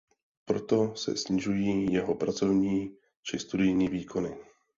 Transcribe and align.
Proto 0.45 0.95
se 0.95 1.17
snižují 1.17 1.93
jeho 1.93 2.15
pracovní 2.15 2.97
čí 3.31 3.39
studijní 3.39 3.87
výkony. 3.87 4.37